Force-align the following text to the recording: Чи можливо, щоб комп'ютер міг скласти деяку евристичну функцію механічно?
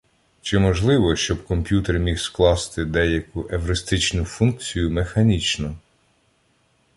Чи 0.41 0.59
можливо, 0.59 1.15
щоб 1.15 1.43
комп'ютер 1.47 1.99
міг 1.99 2.19
скласти 2.19 2.85
деяку 2.85 3.47
евристичну 3.51 4.25
функцію 4.25 4.91
механічно? 4.91 5.75